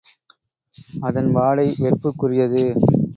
அதன் 1.03 1.29
வாடை 1.31 1.67
வெறுப்புக்குரியது. 1.79 2.63